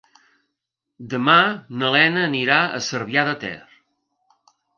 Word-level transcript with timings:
Demà 1.11 1.35
na 1.81 1.91
Lena 1.97 2.23
anirà 2.31 2.57
a 2.63 2.81
Cervià 2.87 3.27
de 3.29 3.37
Ter. 3.45 3.53